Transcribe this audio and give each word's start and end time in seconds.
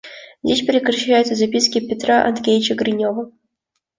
Здесь 0.41 0.65
прекращаются 0.65 1.35
записки 1.35 1.79
Петра 1.79 2.25
Андреевича 2.25 2.73
Гринева. 2.73 3.29